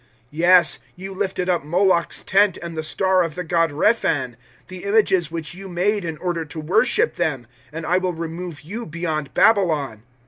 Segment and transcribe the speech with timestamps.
[0.01, 4.33] 007:043 Yes, you lifted up Moloch's tent and the Star of the God Rephan
[4.67, 8.87] the images which you made in order to worship them; and I will remove you
[8.87, 10.01] beyond Babylon.'